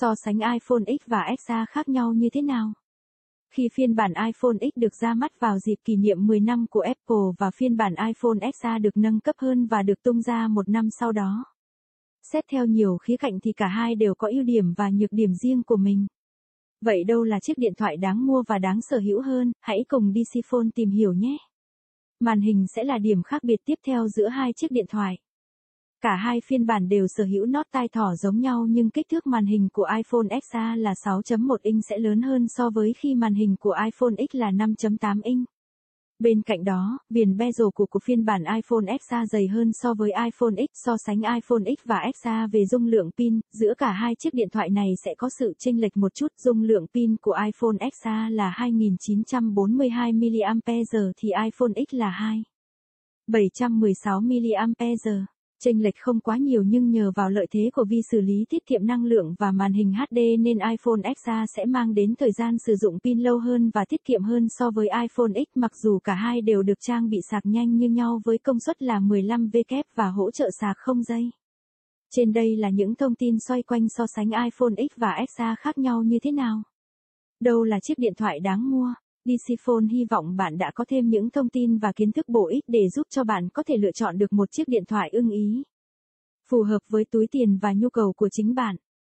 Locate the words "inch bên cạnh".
35.22-36.64